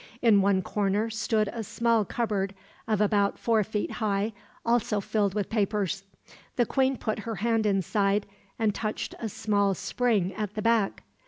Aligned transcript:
In 0.19 0.41
one 0.41 0.63
corner 0.63 1.11
stood 1.11 1.47
a 1.53 1.63
small 1.63 2.05
cupboard 2.05 2.55
of 2.87 3.01
about 3.01 3.37
four 3.37 3.63
feet 3.63 3.91
high, 4.01 4.33
also 4.65 4.99
filled 4.99 5.35
with 5.35 5.47
papers. 5.47 6.05
The 6.55 6.65
queen 6.65 6.97
put 6.97 7.19
her 7.19 7.35
hand 7.35 7.67
inside, 7.67 8.25
and 8.57 8.73
touched 8.73 9.13
a 9.19 9.29
small 9.29 9.75
spring 9.75 10.33
at 10.33 10.55
the 10.55 10.61
back. 10.63 11.03